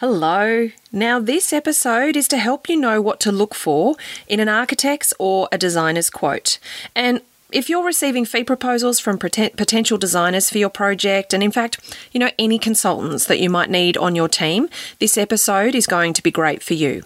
[0.00, 0.70] Hello.
[0.92, 3.96] Now, this episode is to help you know what to look for
[4.28, 6.60] in an architect's or a designer's quote.
[6.94, 11.80] And if you're receiving fee proposals from potential designers for your project, and in fact,
[12.12, 14.68] you know, any consultants that you might need on your team,
[15.00, 17.02] this episode is going to be great for you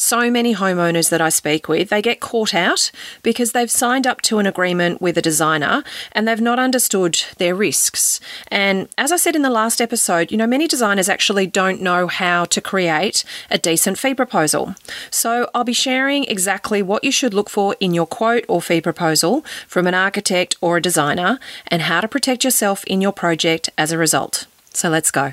[0.00, 2.90] so many homeowners that I speak with, they get caught out
[3.22, 7.54] because they've signed up to an agreement with a designer and they've not understood their
[7.54, 8.18] risks.
[8.48, 12.06] And as I said in the last episode, you know, many designers actually don't know
[12.06, 14.74] how to create a decent fee proposal.
[15.10, 18.80] So I'll be sharing exactly what you should look for in your quote or fee
[18.80, 23.68] proposal from an architect or a designer and how to protect yourself in your project
[23.76, 24.46] as a result.
[24.72, 25.32] So let's go.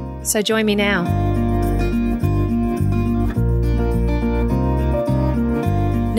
[0.23, 1.30] So join me now.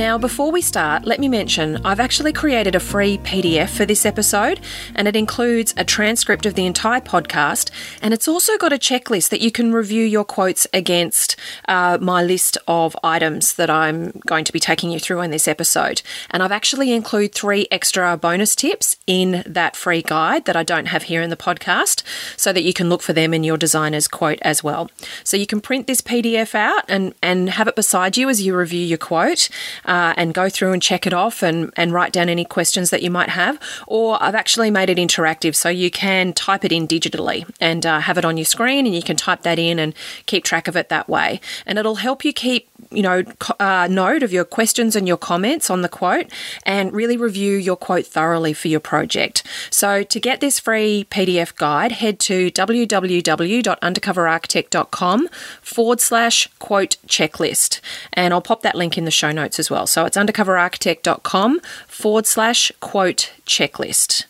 [0.03, 4.05] Now, before we start, let me mention I've actually created a free PDF for this
[4.05, 4.59] episode,
[4.97, 7.70] and it includes a transcript of the entire podcast,
[8.03, 11.36] and it's also got a checklist that you can review your quotes against
[11.69, 15.47] uh, my list of items that I'm going to be taking you through in this
[15.47, 16.03] episode.
[16.33, 20.87] And I've actually included three extra bonus tips in that free guide that I don't
[20.87, 22.03] have here in the podcast,
[22.37, 24.91] so that you can look for them in your designer's quote as well.
[25.22, 28.56] So you can print this PDF out and, and have it beside you as you
[28.56, 29.48] review your quote
[29.93, 33.03] uh, and go through and check it off and, and write down any questions that
[33.03, 33.61] you might have.
[33.87, 38.01] Or I've actually made it interactive so you can type it in digitally and uh,
[38.01, 39.93] have it on your screen and you can type that in and
[40.25, 41.43] keep track of it that way.
[41.67, 43.23] And it'll help you keep you know,
[43.59, 46.31] uh, note of your questions and your comments on the quote
[46.65, 49.43] and really review your quote thoroughly for your project.
[49.71, 55.28] So, to get this free PDF guide, head to www.undercoverarchitect.com
[55.62, 57.81] forward slash quote checklist.
[58.12, 59.72] And I'll pop that link in the show notes as well.
[59.87, 64.25] So, it's undercoverarchitect.com forward slash quote checklist.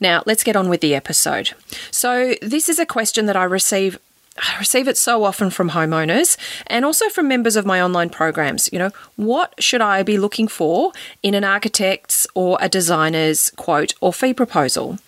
[0.00, 1.52] Now, let's get on with the episode.
[1.90, 3.98] So, this is a question that I receive
[4.40, 6.36] I receive it so often from homeowners
[6.68, 8.72] and also from members of my online programs.
[8.72, 10.92] You know, what should I be looking for
[11.22, 14.98] in an architect's or a designer's quote or fee proposal?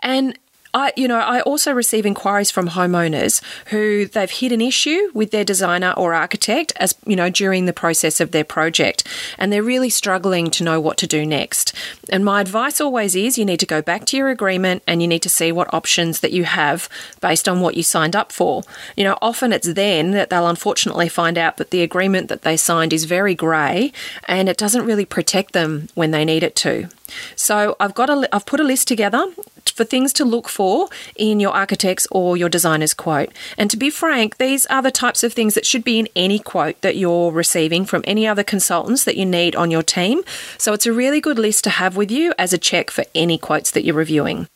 [0.00, 0.38] And
[0.74, 5.30] I, you know, I also receive inquiries from homeowners who they've hit an issue with
[5.30, 9.06] their designer or architect as, you know, during the process of their project
[9.38, 11.74] and they're really struggling to know what to do next.
[12.10, 15.08] And my advice always is you need to go back to your agreement and you
[15.08, 16.88] need to see what options that you have
[17.20, 18.62] based on what you signed up for.
[18.96, 22.56] You know, often it's then that they'll unfortunately find out that the agreement that they
[22.56, 23.92] signed is very grey
[24.26, 26.88] and it doesn't really protect them when they need it to.
[27.36, 29.26] So I've got a I've put a list together
[29.76, 33.30] for things to look for in your architect's or your designer's quote.
[33.56, 36.38] And to be frank, these are the types of things that should be in any
[36.38, 40.22] quote that you're receiving from any other consultants that you need on your team.
[40.58, 43.38] So it's a really good list to have with you as a check for any
[43.38, 44.48] quotes that you're reviewing.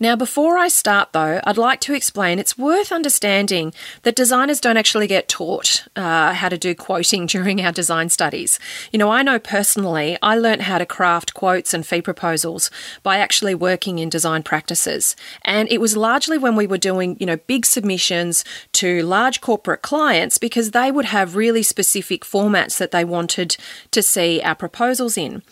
[0.00, 3.72] Now, before I start though, I'd like to explain it's worth understanding
[4.02, 8.58] that designers don't actually get taught uh, how to do quoting during our design studies.
[8.90, 12.70] You know, I know personally I learnt how to craft quotes and fee proposals
[13.02, 15.14] by actually working in design practices.
[15.42, 19.82] And it was largely when we were doing, you know, big submissions to large corporate
[19.82, 23.56] clients because they would have really specific formats that they wanted
[23.92, 25.42] to see our proposals in.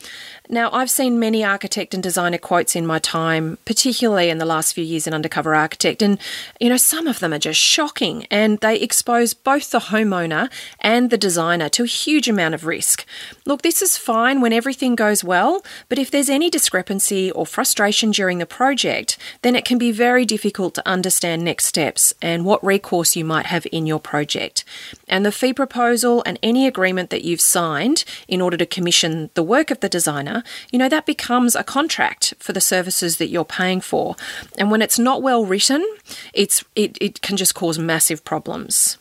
[0.48, 4.74] Now, I've seen many architect and designer quotes in my time, particularly in the last
[4.74, 6.18] few years in Undercover Architect, and
[6.58, 10.50] you know, some of them are just shocking and they expose both the homeowner
[10.80, 13.06] and the designer to a huge amount of risk.
[13.46, 18.10] Look, this is fine when everything goes well, but if there's any discrepancy or frustration
[18.10, 22.64] during the project, then it can be very difficult to understand next steps and what
[22.64, 24.64] recourse you might have in your project.
[25.06, 29.42] And the fee proposal and any agreement that you've signed in order to commission the
[29.42, 30.31] work of the designer
[30.70, 34.16] you know, that becomes a contract for the services that you're paying for.
[34.58, 35.84] And when it's not well written,
[36.32, 38.98] it's it, it can just cause massive problems.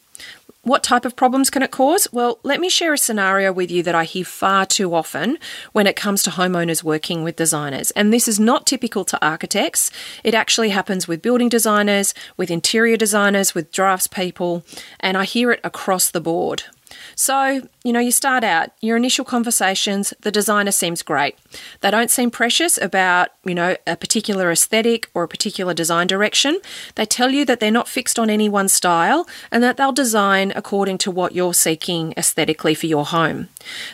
[0.64, 2.08] What type of problems can it cause?
[2.12, 5.40] Well, let me share a scenario with you that I hear far too often
[5.72, 7.90] when it comes to homeowners working with designers.
[7.92, 9.90] And this is not typical to architects.
[10.24, 14.64] It actually happens with building designers, with interior designers, with draftspeople,
[15.00, 16.66] and I hear it across the board.
[17.16, 21.38] So, you know, you start out, your initial conversations, the designer seems great.
[21.82, 26.60] They don't seem precious about, you know, a particular aesthetic or a particular design direction.
[26.96, 30.52] They tell you that they're not fixed on any one style and that they'll design
[30.56, 33.50] according to what you're seeking aesthetically for your home.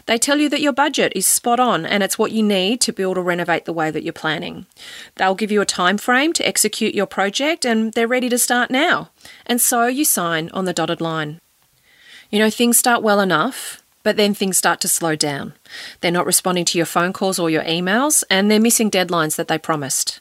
[0.05, 2.93] They tell you that your budget is spot on and it's what you need to
[2.93, 4.65] build or renovate the way that you're planning.
[5.15, 8.69] They'll give you a time frame to execute your project and they're ready to start
[8.69, 9.09] now.
[9.45, 11.39] And so you sign on the dotted line.
[12.29, 15.53] You know, things start well enough, but then things start to slow down.
[16.01, 19.47] They're not responding to your phone calls or your emails, and they're missing deadlines that
[19.47, 20.19] they promised.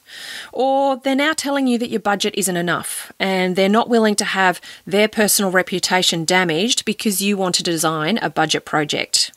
[0.53, 4.25] Or they're now telling you that your budget isn't enough, and they're not willing to
[4.25, 9.31] have their personal reputation damaged because you want to design a budget project.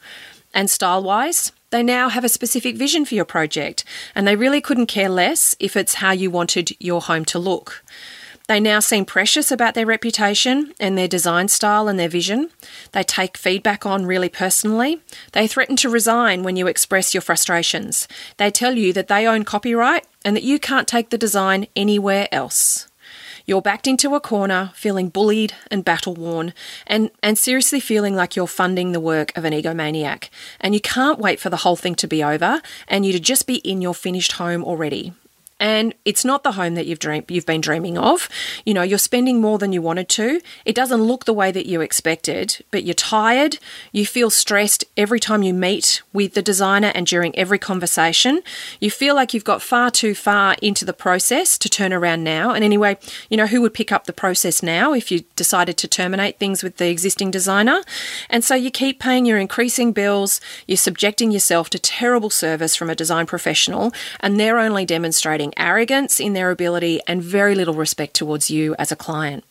[0.55, 3.85] And style wise, they now have a specific vision for your project,
[4.15, 7.85] and they really couldn't care less if it's how you wanted your home to look.
[8.51, 12.51] They now seem precious about their reputation and their design style and their vision.
[12.91, 15.01] They take feedback on really personally.
[15.31, 18.09] They threaten to resign when you express your frustrations.
[18.39, 22.27] They tell you that they own copyright and that you can't take the design anywhere
[22.33, 22.89] else.
[23.47, 26.53] You're backed into a corner, feeling bullied and battle worn,
[26.89, 30.29] and, and seriously feeling like you're funding the work of an egomaniac.
[30.61, 33.47] And you can't wait for the whole thing to be over and you to just
[33.47, 35.13] be in your finished home already
[35.61, 38.29] and it's not the home that you've dream- you've been dreaming of.
[38.65, 40.41] You know, you're spending more than you wanted to.
[40.65, 43.59] It doesn't look the way that you expected, but you're tired.
[43.93, 48.43] You feel stressed every time you meet with the designer and during every conversation.
[48.81, 52.53] You feel like you've got far too far into the process to turn around now.
[52.53, 52.97] And anyway,
[53.29, 56.63] you know, who would pick up the process now if you decided to terminate things
[56.63, 57.83] with the existing designer?
[58.31, 62.89] And so you keep paying your increasing bills, you're subjecting yourself to terrible service from
[62.89, 68.15] a design professional, and they're only demonstrating arrogance in their ability and very little respect
[68.15, 69.45] towards you as a client.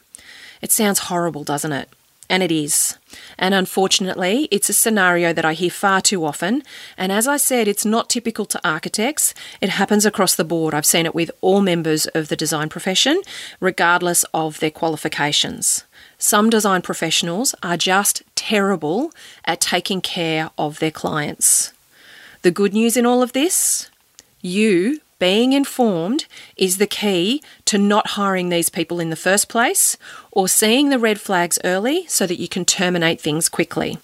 [0.62, 1.90] It sounds horrible, doesn't it?
[2.30, 2.96] And it is.
[3.40, 6.62] And unfortunately, it's a scenario that I hear far too often.
[6.96, 9.34] And as I said, it's not typical to architects.
[9.62, 10.76] It happens across the board.
[10.76, 13.22] I've seen it with all members of the design profession,
[13.60, 15.86] regardless of their qualifications.
[16.20, 19.12] Some design professionals are just terrible
[19.46, 21.74] at taking care of their clients.
[22.44, 23.90] The good news in all of this
[24.42, 26.26] you being informed
[26.56, 29.98] is the key to not hiring these people in the first place
[30.32, 33.98] or seeing the red flags early so that you can terminate things quickly.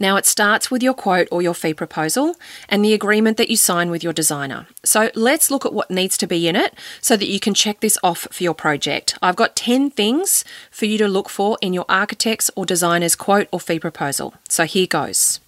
[0.00, 2.34] Now, it starts with your quote or your fee proposal
[2.68, 4.66] and the agreement that you sign with your designer.
[4.84, 7.80] So, let's look at what needs to be in it so that you can check
[7.80, 9.16] this off for your project.
[9.22, 13.48] I've got 10 things for you to look for in your architect's or designer's quote
[13.52, 14.34] or fee proposal.
[14.48, 15.38] So, here goes.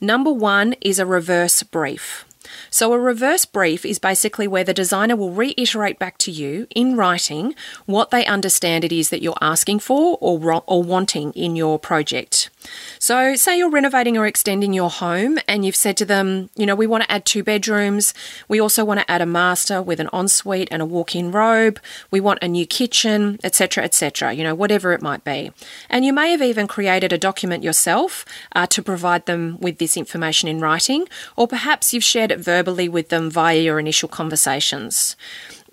[0.00, 2.24] Number one is a reverse brief.
[2.70, 6.96] So, a reverse brief is basically where the designer will reiterate back to you in
[6.96, 7.54] writing
[7.86, 12.50] what they understand it is that you're asking for or, or wanting in your project.
[12.98, 16.74] So, say you're renovating or extending your home and you've said to them, you know,
[16.74, 18.14] we want to add two bedrooms.
[18.48, 21.80] We also want to add a master with an ensuite and a walk in robe.
[22.10, 25.52] We want a new kitchen, etc., etc., you know, whatever it might be.
[25.88, 28.24] And you may have even created a document yourself
[28.54, 31.06] uh, to provide them with this information in writing,
[31.36, 35.16] or perhaps you've shared it verbally with them via your initial conversations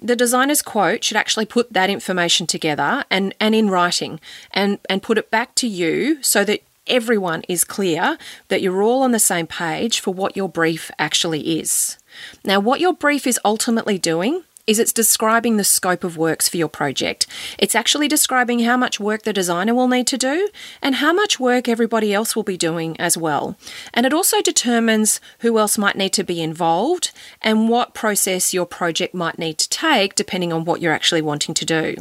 [0.01, 4.19] the designer's quote should actually put that information together and, and in writing
[4.51, 8.17] and, and put it back to you so that everyone is clear
[8.49, 11.97] that you're all on the same page for what your brief actually is.
[12.43, 16.57] Now, what your brief is ultimately doing is it's describing the scope of works for
[16.57, 17.27] your project.
[17.57, 20.49] It's actually describing how much work the designer will need to do
[20.81, 23.57] and how much work everybody else will be doing as well.
[23.93, 28.65] And it also determines who else might need to be involved and what process your
[28.65, 31.95] project might need to take depending on what you're actually wanting to do.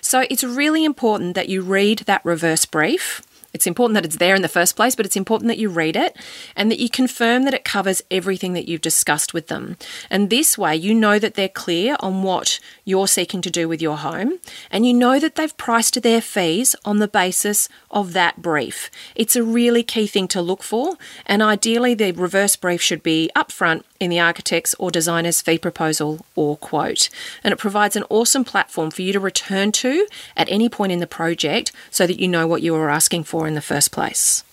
[0.00, 4.34] So it's really important that you read that reverse brief it's important that it's there
[4.34, 6.16] in the first place, but it's important that you read it
[6.54, 9.76] and that you confirm that it covers everything that you've discussed with them.
[10.10, 13.80] And this way, you know that they're clear on what you're seeking to do with
[13.80, 14.38] your home,
[14.70, 18.90] and you know that they've priced their fees on the basis of that brief.
[19.14, 23.30] It's a really key thing to look for, and ideally, the reverse brief should be
[23.34, 27.08] upfront in the architect's or designer's fee proposal or quote.
[27.42, 31.00] And it provides an awesome platform for you to return to at any point in
[31.00, 34.44] the project so that you know what you were asking for in the first place.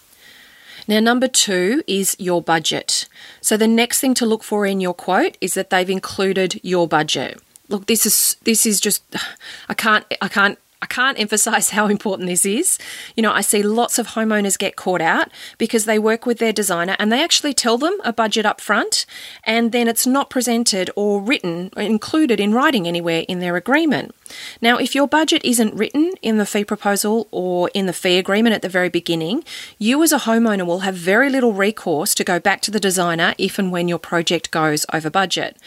[0.87, 3.07] Now, number two is your budget.
[3.41, 6.87] So, the next thing to look for in your quote is that they've included your
[6.87, 7.41] budget.
[7.69, 9.03] Look, this is this is just
[9.69, 12.77] I can't I can't I can't emphasize how important this is.
[13.15, 16.53] You know, I see lots of homeowners get caught out because they work with their
[16.53, 19.07] designer and they actually tell them a budget up front
[19.43, 24.13] and then it's not presented or written or included in writing anywhere in their agreement.
[24.61, 28.55] Now, if your budget isn't written in the fee proposal or in the fee agreement
[28.55, 29.43] at the very beginning,
[29.77, 33.33] you as a homeowner will have very little recourse to go back to the designer
[33.37, 35.57] if and when your project goes over budget.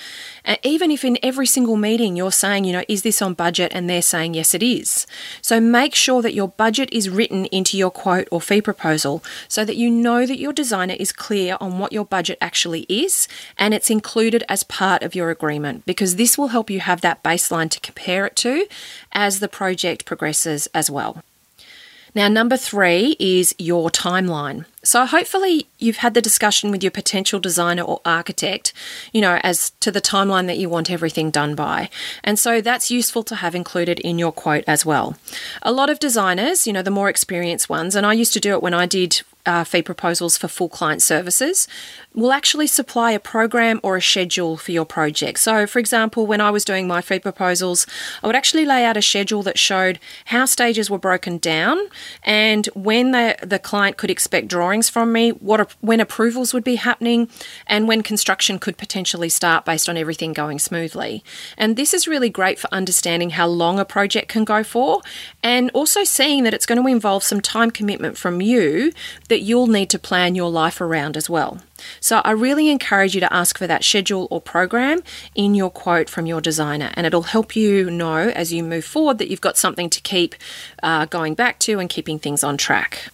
[0.44, 3.72] And even if in every single meeting you're saying, you know, is this on budget?
[3.74, 5.06] And they're saying, yes, it is.
[5.42, 9.64] So make sure that your budget is written into your quote or fee proposal so
[9.64, 13.74] that you know that your designer is clear on what your budget actually is and
[13.74, 17.70] it's included as part of your agreement because this will help you have that baseline
[17.70, 18.66] to compare it to to
[19.12, 21.22] as the project progresses as well.
[22.14, 24.64] Now, number three is your timeline.
[24.82, 28.72] So, hopefully, you've had the discussion with your potential designer or architect,
[29.12, 31.90] you know, as to the timeline that you want everything done by.
[32.24, 35.16] And so, that's useful to have included in your quote as well.
[35.62, 38.52] A lot of designers, you know, the more experienced ones, and I used to do
[38.54, 41.66] it when I did uh, fee proposals for full client services
[42.14, 45.38] will actually supply a program or a schedule for your project.
[45.38, 47.86] So, for example, when I was doing my fee proposals,
[48.22, 51.78] I would actually lay out a schedule that showed how stages were broken down
[52.22, 56.76] and when the, the client could expect drawings from me, what when approvals would be
[56.76, 57.28] happening,
[57.66, 61.22] and when construction could potentially start based on everything going smoothly.
[61.56, 65.00] And this is really great for understanding how long a project can go for
[65.42, 68.92] and also seeing that it's going to involve some time commitment from you
[69.28, 71.60] that you'll need to plan your life around as well.
[72.00, 75.02] So I really encourage you to ask for that schedule or program
[75.34, 79.18] in your quote from your designer, and it'll help you know as you move forward
[79.18, 80.34] that you've got something to keep
[80.82, 83.10] uh, going back to and keeping things on track.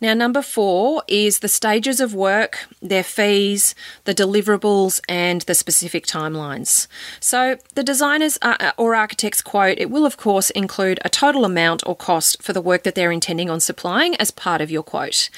[0.00, 3.74] Now, number four is the stages of work, their fees,
[4.04, 6.86] the deliverables, and the specific timelines.
[7.20, 11.44] So, the designer's uh, uh, or architect's quote, it will of course include a total
[11.44, 14.82] amount or cost for the work that they're intending on supplying as part of your
[14.82, 15.30] quote.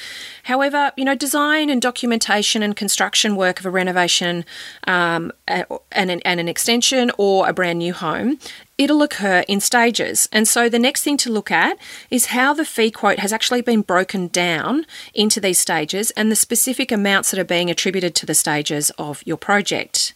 [0.44, 4.44] However, you know, design and documentation and construction work of a renovation
[4.86, 8.38] um, and, an, and an extension or a brand new home
[8.78, 10.28] it'll occur in stages.
[10.32, 11.76] And so the next thing to look at
[12.10, 16.36] is how the fee quote has actually been broken down into these stages and the
[16.36, 20.14] specific amounts that are being attributed to the stages of your project.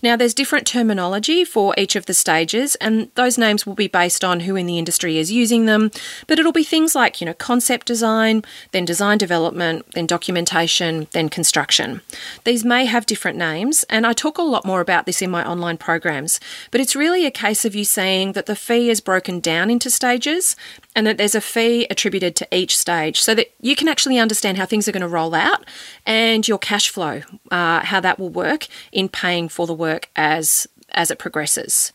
[0.00, 4.22] Now, there's different terminology for each of the stages, and those names will be based
[4.22, 5.90] on who in the industry is using them,
[6.28, 11.28] but it'll be things like, you know, concept design, then design development, then documentation, then
[11.28, 12.00] construction.
[12.44, 15.44] These may have different names, and I talk a lot more about this in my
[15.44, 16.38] online programs,
[16.70, 19.70] but it's really a case of you saying saying that the fee is broken down
[19.70, 20.56] into stages
[20.94, 24.58] and that there's a fee attributed to each stage so that you can actually understand
[24.58, 25.64] how things are going to roll out
[26.04, 30.66] and your cash flow, uh, how that will work in paying for the work as
[30.90, 31.92] as it progresses.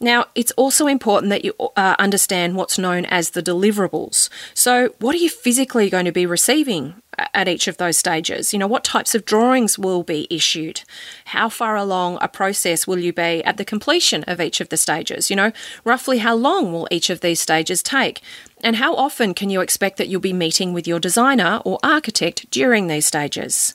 [0.00, 4.28] Now, it's also important that you uh, understand what's known as the deliverables.
[4.52, 8.52] So, what are you physically going to be receiving at each of those stages?
[8.52, 10.82] You know, what types of drawings will be issued?
[11.26, 14.76] How far along a process will you be at the completion of each of the
[14.76, 15.30] stages?
[15.30, 15.52] You know,
[15.84, 18.20] roughly how long will each of these stages take?
[18.62, 22.50] And how often can you expect that you'll be meeting with your designer or architect
[22.50, 23.74] during these stages?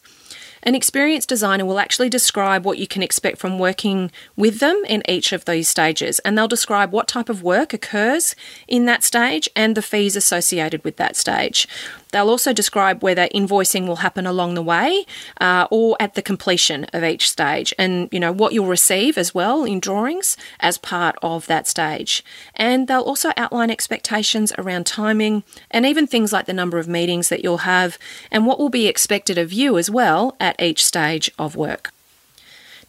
[0.63, 5.01] An experienced designer will actually describe what you can expect from working with them in
[5.07, 8.35] each of these stages, and they'll describe what type of work occurs
[8.67, 11.67] in that stage and the fees associated with that stage.
[12.11, 15.05] They'll also describe whether invoicing will happen along the way
[15.39, 19.33] uh, or at the completion of each stage, and you know what you'll receive as
[19.33, 22.23] well in drawings as part of that stage.
[22.55, 27.29] And they'll also outline expectations around timing and even things like the number of meetings
[27.29, 27.97] that you'll have
[28.31, 31.91] and what will be expected of you as well at each stage of work.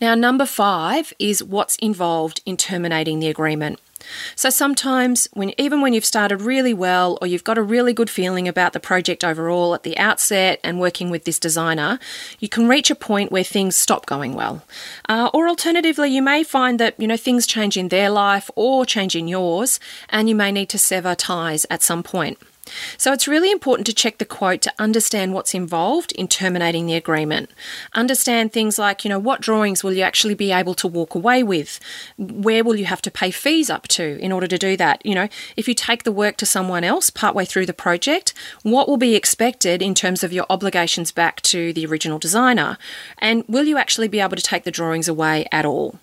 [0.01, 3.81] Now, number five is what's involved in terminating the agreement.
[4.37, 8.11] So sometimes when even when you've started really well or you've got a really good
[8.11, 11.99] feeling about the project overall at the outset and working with this designer,
[12.39, 14.63] you can reach a point where things stop going well.
[15.09, 18.87] Uh, or alternatively, you may find that you know things change in their life or
[18.87, 22.39] change in yours, and you may need to sever ties at some point.
[22.97, 26.95] So it's really important to check the quote to understand what's involved in terminating the
[26.95, 27.51] agreement.
[27.95, 31.43] Understand things like, you know, what drawings will you actually be able to walk away
[31.43, 31.81] with?
[32.17, 35.05] Where will you have to pay fees up to in order to do that?
[35.05, 38.89] You know, if you take the work to someone else partway through the project, what
[38.89, 42.79] will be expected in terms of your obligations back to the original designer?
[43.19, 45.99] And will you actually be able to take the drawings away at all?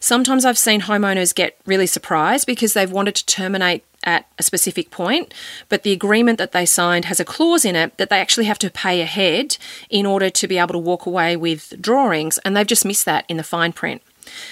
[0.00, 4.90] Sometimes I've seen homeowners get really surprised because they've wanted to terminate at a specific
[4.90, 5.34] point,
[5.68, 8.58] but the agreement that they signed has a clause in it that they actually have
[8.58, 9.56] to pay ahead
[9.90, 13.24] in order to be able to walk away with drawings, and they've just missed that
[13.28, 14.02] in the fine print.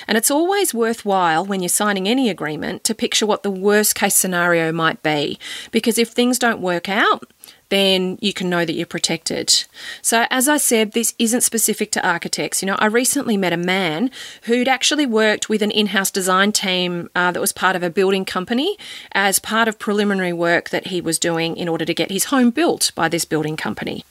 [0.09, 4.17] And it's always worthwhile when you're signing any agreement to picture what the worst case
[4.17, 5.39] scenario might be.
[5.71, 7.31] Because if things don't work out,
[7.69, 9.65] then you can know that you're protected.
[10.03, 12.63] So, as I said, this isn't specific to architects.
[12.63, 14.11] You know, I recently met a man
[14.43, 17.91] who'd actually worked with an in house design team uh, that was part of a
[17.91, 18.77] building company
[19.13, 22.51] as part of preliminary work that he was doing in order to get his home
[22.51, 24.05] built by this building company.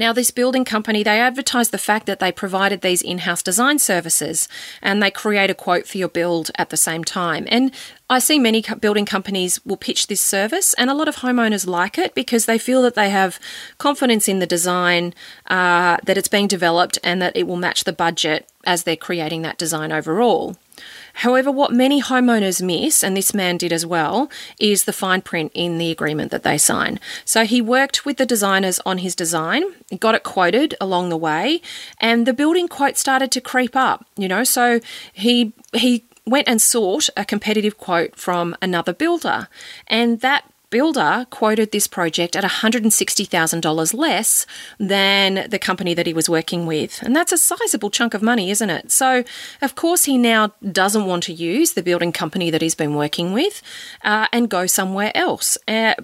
[0.00, 3.78] Now, this building company, they advertise the fact that they provided these in house design
[3.78, 4.48] services
[4.80, 7.46] and they create a quote for your build at the same time.
[7.50, 7.70] And
[8.08, 11.98] I see many building companies will pitch this service, and a lot of homeowners like
[11.98, 13.38] it because they feel that they have
[13.76, 15.12] confidence in the design,
[15.48, 19.42] uh, that it's being developed, and that it will match the budget as they're creating
[19.42, 20.56] that design overall.
[21.14, 25.52] However, what many homeowners miss, and this man did as well, is the fine print
[25.54, 27.00] in the agreement that they sign.
[27.24, 29.62] So he worked with the designers on his design,
[29.98, 31.60] got it quoted along the way,
[32.00, 34.80] and the building quote started to creep up, you know, so
[35.12, 39.48] he he went and sought a competitive quote from another builder,
[39.86, 44.46] and that builder quoted this project at $160,000 less
[44.78, 47.02] than the company that he was working with.
[47.02, 48.90] And that's a sizable chunk of money, isn't it?
[48.90, 49.24] So,
[49.60, 53.32] of course, he now doesn't want to use the building company that he's been working
[53.32, 53.62] with
[54.04, 55.58] uh, and go somewhere else.
[55.68, 55.94] Uh,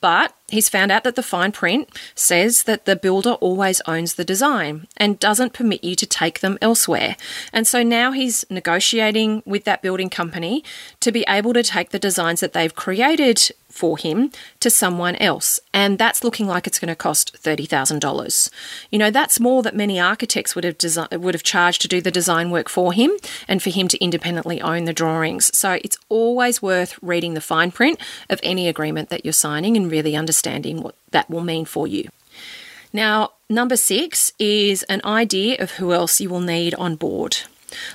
[0.00, 4.24] but he's found out that the fine print says that the builder always owns the
[4.24, 7.16] design and doesn't permit you to take them elsewhere.
[7.52, 10.62] And so now he's negotiating with that building company
[11.00, 15.58] to be able to take the designs that they've created for him to someone else.
[15.72, 18.50] And that's looking like it's going to cost $30,000.
[18.92, 22.00] You know, that's more that many architects would have desi- would have charged to do
[22.00, 23.10] the design work for him
[23.48, 25.50] and for him to independently own the drawings.
[25.58, 27.98] So it's always worth reading the fine print
[28.30, 30.33] of any agreement that you're signing and really understanding
[30.82, 32.08] what that will mean for you.
[32.92, 37.38] Now, number 6 is an idea of who else you will need on board.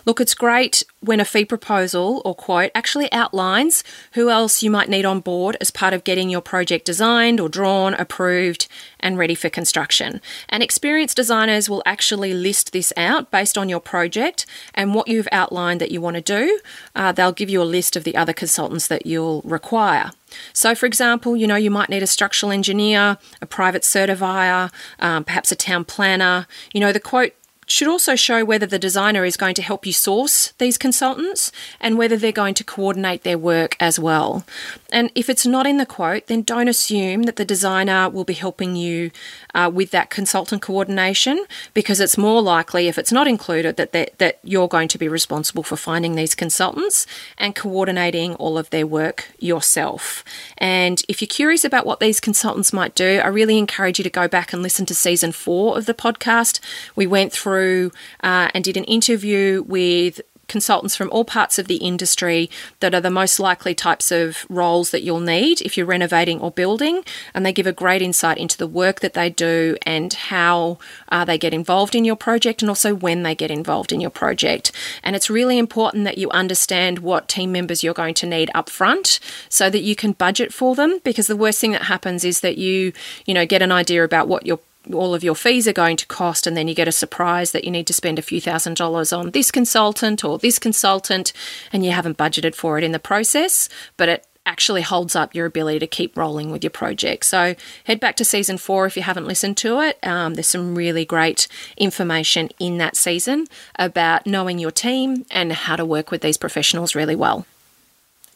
[0.05, 3.83] Look, it's great when a fee proposal or quote actually outlines
[4.13, 7.49] who else you might need on board as part of getting your project designed or
[7.49, 8.67] drawn, approved,
[8.99, 10.21] and ready for construction.
[10.49, 15.27] And experienced designers will actually list this out based on your project and what you've
[15.31, 16.59] outlined that you want to do.
[16.95, 20.11] Uh, they'll give you a list of the other consultants that you'll require.
[20.53, 25.23] So, for example, you know, you might need a structural engineer, a private certifier, um,
[25.23, 26.45] perhaps a town planner.
[26.73, 27.33] You know, the quote
[27.69, 31.97] should also show whether the designer is going to help you source these consultants and
[31.97, 34.43] whether they're going to coordinate their work as well.
[34.91, 38.33] And if it's not in the quote, then don't assume that the designer will be
[38.33, 39.11] helping you
[39.53, 44.17] uh, with that consultant coordination because it's more likely, if it's not included, that, that,
[44.17, 47.05] that you're going to be responsible for finding these consultants
[47.37, 50.23] and coordinating all of their work yourself.
[50.57, 54.09] And if you're curious about what these consultants might do, I really encourage you to
[54.09, 56.59] go back and listen to season four of the podcast.
[56.95, 57.91] We went through through
[58.23, 63.01] uh, and did an interview with consultants from all parts of the industry that are
[63.01, 67.03] the most likely types of roles that you'll need if you're renovating or building.
[67.35, 71.23] And they give a great insight into the work that they do and how uh,
[71.23, 74.71] they get involved in your project and also when they get involved in your project.
[75.03, 78.71] And it's really important that you understand what team members you're going to need up
[78.71, 79.19] front
[79.49, 82.57] so that you can budget for them because the worst thing that happens is that
[82.57, 82.91] you,
[83.27, 84.59] you know, get an idea about what your
[84.93, 87.63] all of your fees are going to cost, and then you get a surprise that
[87.63, 91.33] you need to spend a few thousand dollars on this consultant or this consultant,
[91.71, 95.45] and you haven't budgeted for it in the process, but it actually holds up your
[95.45, 97.23] ability to keep rolling with your project.
[97.25, 99.99] So head back to season four if you haven't listened to it.
[100.01, 103.45] Um, there's some really great information in that season
[103.77, 107.45] about knowing your team and how to work with these professionals really well.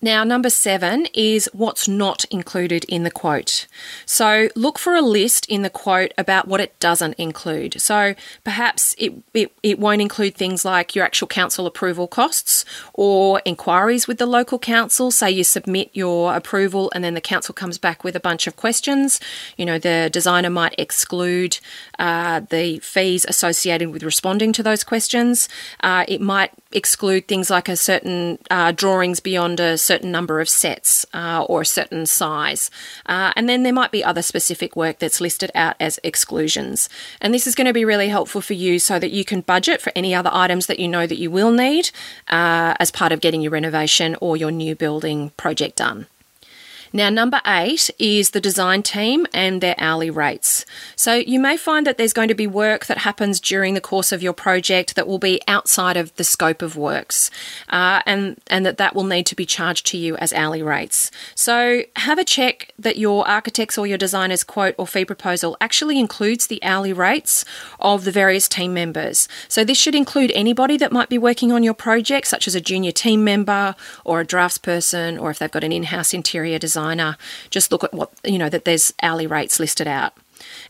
[0.03, 3.67] Now, number seven is what's not included in the quote.
[4.05, 7.81] So, look for a list in the quote about what it doesn't include.
[7.81, 8.13] So,
[8.43, 14.05] perhaps it, it, it won't include things like your actual council approval costs or inquiries
[14.05, 15.09] with the local council.
[15.09, 18.57] Say you submit your approval and then the council comes back with a bunch of
[18.57, 19.21] questions.
[19.55, 21.59] You know, the designer might exclude
[21.97, 25.47] uh, the fees associated with responding to those questions.
[25.79, 30.49] Uh, it might exclude things like a certain uh, drawings beyond a certain number of
[30.49, 32.69] sets uh, or a certain size.
[33.05, 36.89] Uh, and then there might be other specific work that's listed out as exclusions.
[37.21, 39.81] And this is going to be really helpful for you so that you can budget
[39.81, 41.91] for any other items that you know that you will need
[42.27, 46.07] uh, as part of getting your renovation or your new building project done.
[46.95, 50.63] Now, number eight is the design team and their hourly rates.
[50.95, 54.12] So, you may find that there's going to be work that happens during the course
[54.12, 57.32] of your project that will be outside of the scope of works,
[57.69, 61.10] uh, and, and that that will need to be charged to you as hourly rates.
[61.34, 65.97] So, have a check that your architect's or your designer's quote or fee proposal actually
[65.97, 67.43] includes the hourly rates
[67.79, 69.27] of the various team members.
[69.47, 72.62] So, this should include anybody that might be working on your project, such as a
[72.62, 73.75] junior team member
[74.06, 77.17] or a draftsperson, or if they've got an in house interior designer designer,
[77.50, 80.13] just look at what, you know, that there's hourly rates listed out.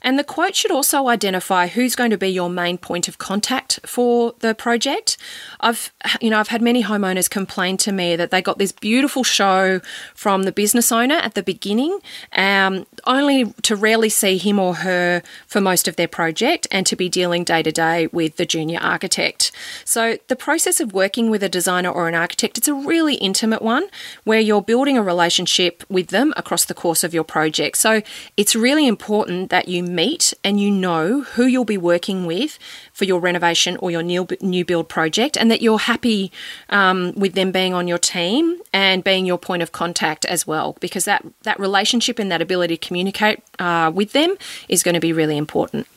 [0.03, 3.79] And the quote should also identify who's going to be your main point of contact
[3.85, 5.17] for the project.
[5.61, 9.23] I've, you know, I've had many homeowners complain to me that they got this beautiful
[9.23, 9.79] show
[10.13, 11.99] from the business owner at the beginning,
[12.33, 16.95] um, only to rarely see him or her for most of their project and to
[16.95, 19.51] be dealing day to day with the junior architect.
[19.85, 23.61] So the process of working with a designer or an architect, it's a really intimate
[23.61, 23.87] one
[24.25, 27.77] where you're building a relationship with them across the course of your project.
[27.77, 28.01] So
[28.35, 32.60] it's really important that you meet and you know who you'll be working with
[32.91, 36.32] for your renovation or your new, new build project, and that you're happy
[36.69, 40.75] um, with them being on your team and being your point of contact as well,
[40.79, 44.36] because that, that relationship and that ability to communicate uh, with them
[44.67, 45.88] is going to be really important.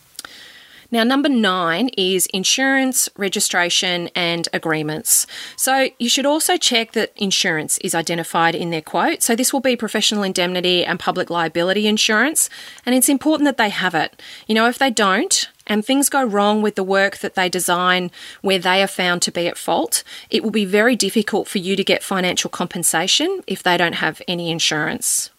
[0.90, 5.26] Now, number nine is insurance, registration, and agreements.
[5.56, 9.22] So, you should also check that insurance is identified in their quote.
[9.22, 12.48] So, this will be professional indemnity and public liability insurance,
[12.84, 14.20] and it's important that they have it.
[14.46, 18.10] You know, if they don't, and things go wrong with the work that they design
[18.40, 21.76] where they are found to be at fault, it will be very difficult for you
[21.76, 25.30] to get financial compensation if they don't have any insurance.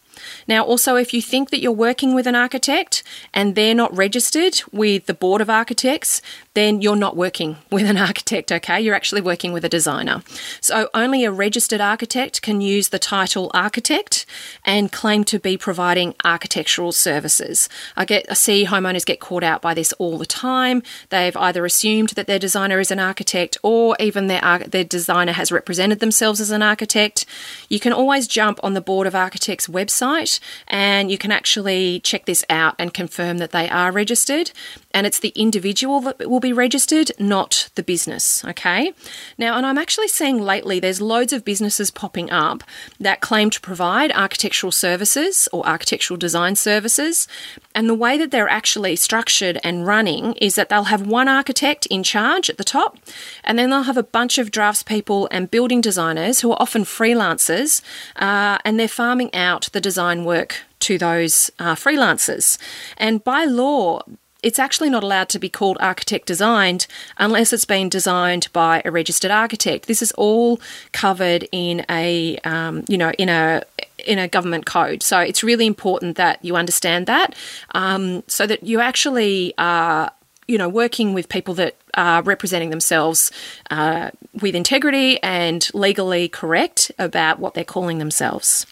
[0.48, 3.04] Now, also, if you think that you're working with an architect
[3.34, 6.22] and they're not registered with the Board of Architects,
[6.58, 8.82] then you're not working with an architect, okay?
[8.82, 10.24] You're actually working with a designer.
[10.62, 14.26] So, only a registered architect can use the title architect
[14.66, 17.70] and claim to be providing architectural services.
[17.96, 20.84] I get I see homeowners get caught out by this all the time.
[21.10, 25.52] They've either assumed that their designer is an architect or even their their designer has
[25.52, 27.26] represented themselves as an architect.
[27.70, 32.00] You can always jump on the Board of Architects website website and you can actually
[32.02, 34.52] check this out and confirm that they are registered.
[34.92, 38.44] And it's the individual that will be registered, not the business.
[38.46, 38.94] Okay.
[39.38, 42.64] Now, and I'm actually seeing lately there's loads of businesses popping up
[43.00, 47.28] that claim to provide architectural services or architectural design services.
[47.76, 51.86] And the way that they're actually structured and running is that they'll have one architect
[51.88, 52.98] in charge at the top,
[53.44, 57.82] and then they'll have a bunch of draftspeople and building designers who are often freelancers,
[58.16, 62.58] uh, and they're farming out the design work to those uh, freelancers.
[62.98, 64.02] And by law,
[64.44, 68.92] it's actually not allowed to be called architect designed unless it's been designed by a
[68.92, 69.88] registered architect.
[69.88, 70.60] This is all
[70.92, 73.64] covered in a um, you know in a
[74.06, 75.02] in a government code.
[75.04, 77.36] So it's really important that you understand that,
[77.72, 80.12] um, so that you actually are
[80.48, 83.32] you know working with people that are representing themselves
[83.72, 88.68] uh, with integrity and legally correct about what they're calling themselves.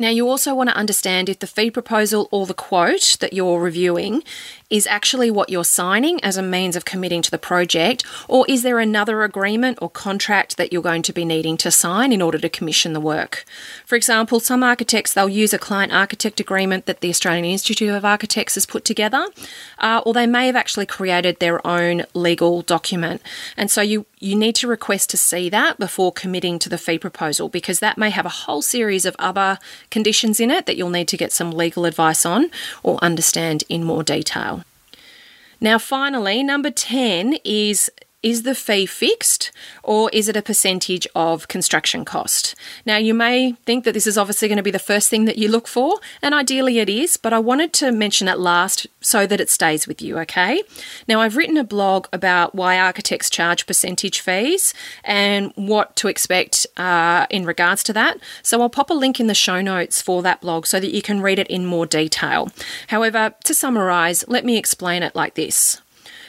[0.00, 3.60] Now, you also want to understand if the fee proposal or the quote that you're
[3.60, 4.22] reviewing
[4.70, 8.62] is actually what you're signing as a means of committing to the project, or is
[8.62, 12.38] there another agreement or contract that you're going to be needing to sign in order
[12.38, 13.44] to commission the work?
[13.84, 18.04] For example, some architects they'll use a client architect agreement that the Australian Institute of
[18.04, 19.26] Architects has put together,
[19.78, 23.20] uh, or they may have actually created their own legal document,
[23.56, 26.98] and so you you need to request to see that before committing to the fee
[26.98, 29.58] proposal because that may have a whole series of other
[29.90, 32.50] conditions in it that you'll need to get some legal advice on
[32.82, 34.59] or understand in more detail.
[35.60, 37.90] Now, finally, number 10 is
[38.22, 39.50] is the fee fixed
[39.82, 42.54] or is it a percentage of construction cost?
[42.84, 45.38] Now, you may think that this is obviously going to be the first thing that
[45.38, 49.26] you look for, and ideally it is, but I wanted to mention it last so
[49.26, 50.62] that it stays with you, okay?
[51.08, 56.66] Now, I've written a blog about why architects charge percentage fees and what to expect
[56.76, 58.18] uh, in regards to that.
[58.42, 61.02] So, I'll pop a link in the show notes for that blog so that you
[61.02, 62.50] can read it in more detail.
[62.88, 65.80] However, to summarise, let me explain it like this.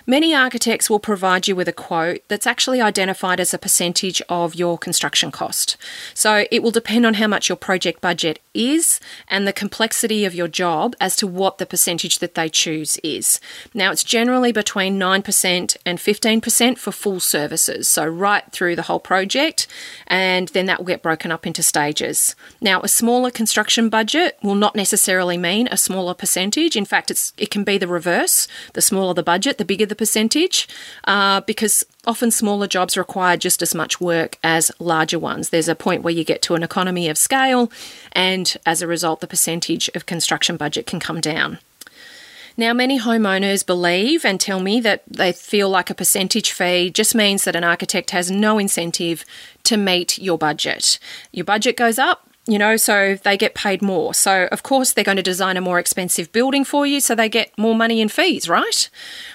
[0.05, 4.55] Many architects will provide you with a quote that's actually identified as a percentage of
[4.55, 5.77] your construction cost.
[6.13, 10.35] So it will depend on how much your project budget is and the complexity of
[10.35, 13.39] your job as to what the percentage that they choose is.
[13.73, 18.99] Now, it's generally between 9% and 15% for full services, so right through the whole
[18.99, 19.67] project,
[20.07, 22.35] and then that will get broken up into stages.
[22.59, 26.75] Now, a smaller construction budget will not necessarily mean a smaller percentage.
[26.75, 28.47] In fact, it's, it can be the reverse.
[28.73, 30.67] The smaller the budget, the bigger the percentage,
[31.03, 35.49] uh, because often smaller jobs require just as much work as larger ones.
[35.49, 37.71] There's a point where you get to an economy of scale,
[38.13, 41.59] and as a result, the percentage of construction budget can come down.
[42.57, 47.13] Now, many homeowners believe and tell me that they feel like a percentage fee just
[47.13, 49.25] means that an architect has no incentive
[49.63, 50.99] to meet your budget.
[51.31, 54.13] Your budget goes up, you know, so they get paid more.
[54.13, 57.29] So, of course, they're going to design a more expensive building for you, so they
[57.29, 58.89] get more money in fees, right?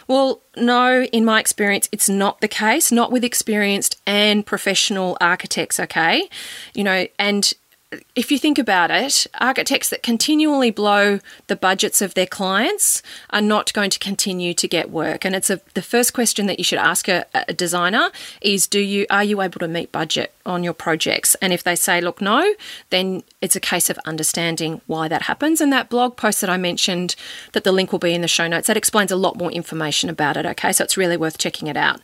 [0.06, 5.80] Well, no, in my experience, it's not the case, not with experienced and professional architects,
[5.80, 6.28] okay?
[6.74, 7.54] You know, and
[8.14, 13.40] if you think about it, architects that continually blow the budgets of their clients are
[13.40, 15.24] not going to continue to get work.
[15.24, 18.80] And it's a, the first question that you should ask a, a designer is do
[18.80, 21.36] you are you able to meet budget on your projects?
[21.36, 22.54] And if they say, look, no,
[22.90, 25.60] then it's a case of understanding why that happens.
[25.60, 27.14] And that blog post that I mentioned,
[27.52, 30.10] that the link will be in the show notes, that explains a lot more information
[30.10, 30.44] about it.
[30.44, 32.00] Okay, so it's really worth checking it out.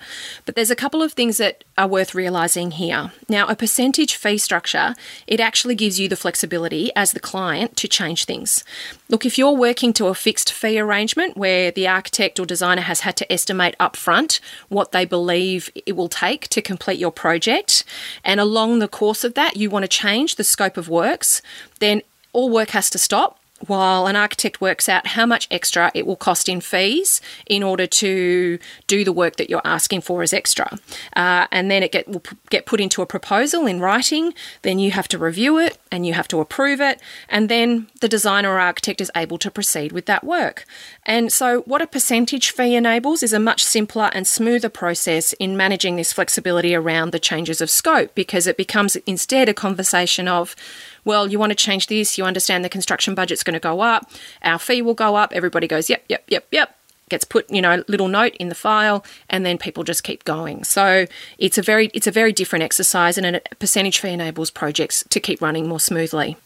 [0.46, 3.10] But there's a couple of things that are worth realizing here.
[3.28, 4.94] Now, a percentage fee structure,
[5.26, 8.62] it actually gives you the flexibility as the client to change things.
[9.08, 13.00] Look, if you're working to a fixed fee arrangement where the architect or designer has
[13.00, 17.82] had to estimate upfront what they believe it will take to complete your project,
[18.22, 21.31] and along the course of that, you want to change the scope of works
[21.78, 26.06] then all work has to stop while an architect works out how much extra it
[26.06, 30.32] will cost in fees in order to do the work that you're asking for as
[30.32, 30.78] extra.
[31.16, 34.90] Uh, and then it get, will get put into a proposal in writing, then you
[34.90, 38.58] have to review it and you have to approve it, and then the designer or
[38.58, 40.64] architect is able to proceed with that work.
[41.04, 45.56] And so, what a percentage fee enables is a much simpler and smoother process in
[45.56, 50.56] managing this flexibility around the changes of scope because it becomes instead a conversation of,
[51.04, 54.10] well, you want to change this, you understand the construction budget's going to go up,
[54.42, 56.76] our fee will go up, everybody goes, yep, yep, yep, yep.
[57.08, 60.64] Gets put, you know, little note in the file, and then people just keep going.
[60.64, 65.04] So it's a very, it's a very different exercise, and a percentage fee enables projects
[65.10, 66.38] to keep running more smoothly.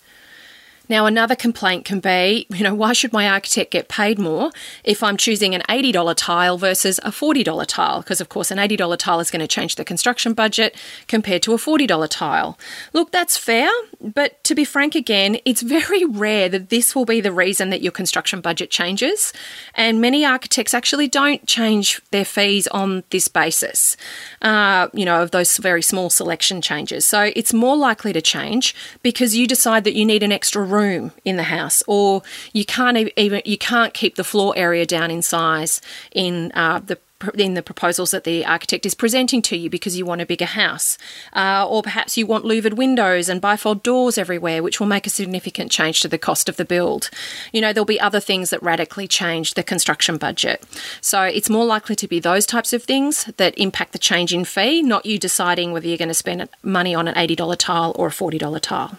[0.88, 4.50] Now, another complaint can be, you know, why should my architect get paid more
[4.84, 8.00] if I'm choosing an $80 tile versus a $40 tile?
[8.00, 10.76] Because, of course, an $80 tile is going to change the construction budget
[11.08, 12.58] compared to a $40 tile.
[12.92, 13.70] Look, that's fair,
[14.00, 17.82] but to be frank again, it's very rare that this will be the reason that
[17.82, 19.32] your construction budget changes.
[19.74, 23.96] And many architects actually don't change their fees on this basis,
[24.42, 27.06] uh, you know, of those very small selection changes.
[27.06, 31.12] So it's more likely to change because you decide that you need an extra room
[31.24, 35.22] in the house, or you can't even you can't keep the floor area down in
[35.22, 35.80] size
[36.12, 36.98] in uh, the
[37.38, 40.44] in the proposals that the architect is presenting to you because you want a bigger
[40.44, 40.98] house.
[41.32, 45.10] Uh, or perhaps you want louvered windows and bifold doors everywhere, which will make a
[45.10, 47.08] significant change to the cost of the build.
[47.52, 50.62] You know, there'll be other things that radically change the construction budget.
[51.00, 54.44] So it's more likely to be those types of things that impact the change in
[54.44, 58.08] fee, not you deciding whether you're going to spend money on an $80 tile or
[58.08, 58.96] a $40 tile.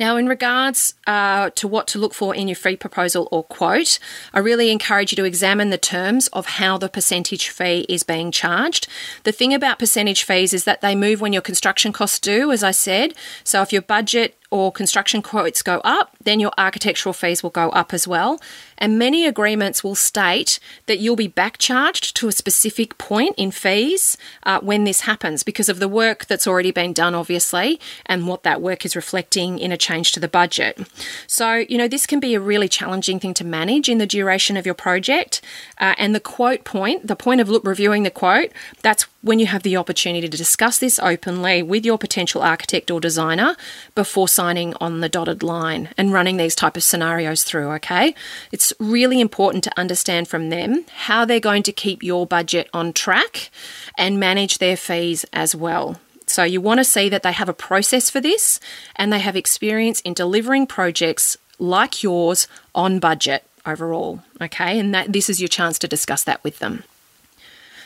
[0.00, 3.98] Now, in regards uh, to what to look for in your fee proposal or quote,
[4.32, 8.32] I really encourage you to examine the terms of how the percentage fee is being
[8.32, 8.88] charged.
[9.24, 12.64] The thing about percentage fees is that they move when your construction costs do, as
[12.64, 13.12] I said.
[13.44, 17.70] So if your budget or construction quotes go up, then your architectural fees will go
[17.70, 18.40] up as well.
[18.78, 23.50] And many agreements will state that you'll be back charged to a specific point in
[23.50, 28.26] fees uh, when this happens because of the work that's already been done, obviously, and
[28.26, 30.80] what that work is reflecting in a change to the budget.
[31.26, 34.56] So, you know, this can be a really challenging thing to manage in the duration
[34.56, 35.40] of your project.
[35.78, 38.50] Uh, and the quote point, the point of look, reviewing the quote,
[38.82, 43.00] that's when you have the opportunity to discuss this openly with your potential architect or
[43.00, 43.56] designer
[43.94, 48.14] before signing on the dotted line and running these type of scenarios through okay?
[48.50, 52.92] It's really important to understand from them how they're going to keep your budget on
[52.92, 53.50] track
[53.98, 56.00] and manage their fees as well.
[56.26, 58.60] So you want to see that they have a process for this
[58.96, 64.78] and they have experience in delivering projects like yours on budget overall okay?
[64.78, 66.84] And that this is your chance to discuss that with them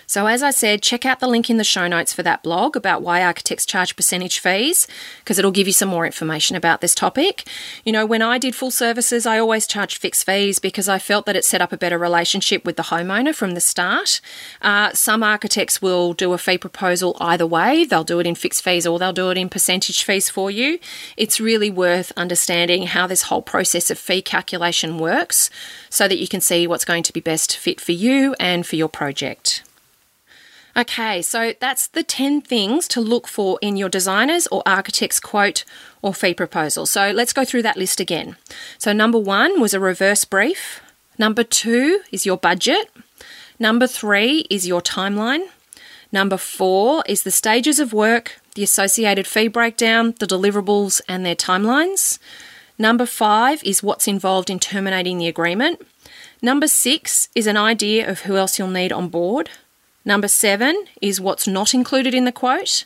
[0.07, 2.77] so, as I said, check out the link in the show notes for that blog
[2.77, 4.87] about why architects charge percentage fees,
[5.21, 7.49] because it'll give you some more information about this topic.
[7.85, 11.27] You know, when I did full services, I always charged fixed fees because I felt
[11.27, 14.21] that it set up a better relationship with the homeowner from the start.
[14.63, 18.63] Uh, some architects will do a fee proposal either way, they'll do it in fixed
[18.63, 20.79] fees or they'll do it in percentage fees for you.
[21.17, 25.51] It's really worth understanding how this whole process of fee calculation works
[25.89, 28.77] so that you can see what's going to be best fit for you and for
[28.77, 29.63] your project.
[30.77, 35.65] Okay, so that's the 10 things to look for in your designer's or architect's quote
[36.03, 36.85] or fee proposal.
[36.85, 38.37] So let's go through that list again.
[38.79, 40.81] So, number one was a reverse brief.
[41.17, 42.91] Number two is your budget.
[43.61, 45.47] Number three is your timeline.
[46.11, 51.37] Number four is the stages of work, the associated fee breakdown, the deliverables, and their
[51.37, 52.19] timelines.
[52.79, 55.81] Number five is what's involved in terminating the agreement.
[56.43, 59.51] Number six is an idea of who else you'll need on board.
[60.05, 62.85] Number seven is what's not included in the quote.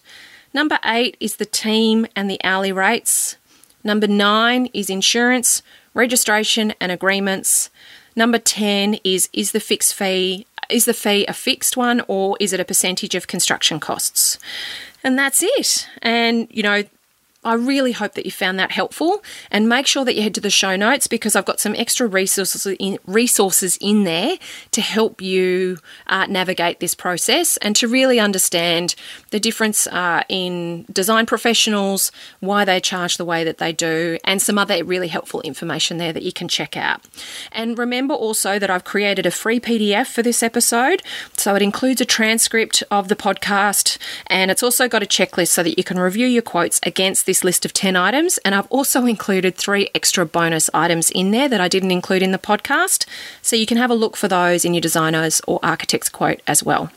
[0.54, 3.37] Number eight is the team and the hourly rates.
[3.85, 5.62] Number nine is insurance,
[5.94, 7.70] registration, and agreements.
[8.16, 12.52] Number 10 is is the fixed fee is the fee a fixed one or is
[12.52, 14.38] it a percentage of construction costs?
[15.04, 15.88] And that's it.
[16.02, 16.83] And you know,
[17.48, 20.40] I really hope that you found that helpful and make sure that you head to
[20.40, 24.37] the show notes because I've got some extra resources in, resources in there
[24.72, 28.94] to help you uh, navigate this process and to really understand
[29.30, 34.42] the difference uh, in design professionals, why they charge the way that they do, and
[34.42, 37.00] some other really helpful information there that you can check out.
[37.50, 41.02] And remember also that I've created a free PDF for this episode.
[41.38, 45.62] So it includes a transcript of the podcast and it's also got a checklist so
[45.62, 48.66] that you can review your quotes against this this list of 10 items, and I've
[48.66, 53.07] also included three extra bonus items in there that I didn't include in the podcast.
[53.42, 56.64] So you can have a look for those in your designer's or architect's quote as
[56.64, 56.90] well.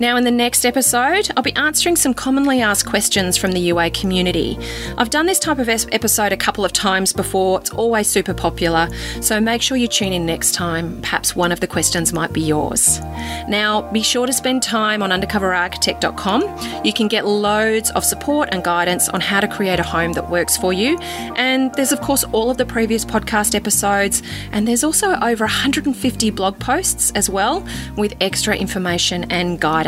[0.00, 3.90] Now, in the next episode, I'll be answering some commonly asked questions from the UA
[3.90, 4.56] community.
[4.96, 8.88] I've done this type of episode a couple of times before, it's always super popular,
[9.20, 11.00] so make sure you tune in next time.
[11.00, 13.00] Perhaps one of the questions might be yours.
[13.48, 16.84] Now, be sure to spend time on undercoverarchitect.com.
[16.84, 20.30] You can get loads of support and guidance on how to create a home that
[20.30, 20.96] works for you.
[21.00, 26.30] And there's, of course, all of the previous podcast episodes, and there's also over 150
[26.30, 29.87] blog posts as well with extra information and guidance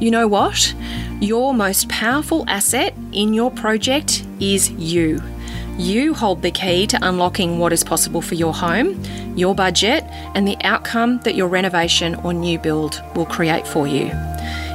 [0.00, 0.74] You know what?
[1.20, 5.22] Your most powerful asset in your project is you.
[5.76, 9.02] You hold the key to unlocking what is possible for your home,
[9.36, 14.10] your budget, and the outcome that your renovation or new build will create for you.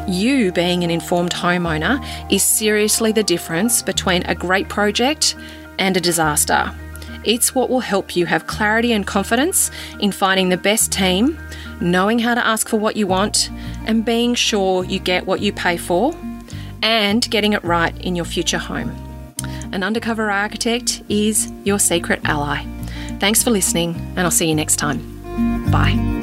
[0.07, 5.35] You, being an informed homeowner, is seriously the difference between a great project
[5.79, 6.71] and a disaster.
[7.23, 11.39] It's what will help you have clarity and confidence in finding the best team,
[11.81, 13.49] knowing how to ask for what you want,
[13.85, 16.15] and being sure you get what you pay for,
[16.81, 18.89] and getting it right in your future home.
[19.71, 22.65] An undercover architect is your secret ally.
[23.19, 25.71] Thanks for listening, and I'll see you next time.
[25.71, 26.14] Bye.